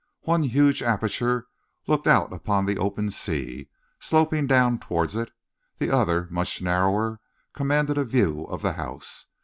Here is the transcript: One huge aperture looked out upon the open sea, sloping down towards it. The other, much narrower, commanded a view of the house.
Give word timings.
One 0.23 0.41
huge 0.41 0.81
aperture 0.81 1.45
looked 1.85 2.07
out 2.07 2.33
upon 2.33 2.65
the 2.65 2.79
open 2.79 3.11
sea, 3.11 3.69
sloping 3.99 4.47
down 4.47 4.79
towards 4.79 5.15
it. 5.15 5.29
The 5.77 5.91
other, 5.91 6.27
much 6.31 6.59
narrower, 6.59 7.19
commanded 7.53 7.99
a 7.99 8.03
view 8.03 8.45
of 8.45 8.63
the 8.63 8.73
house. 8.73 9.27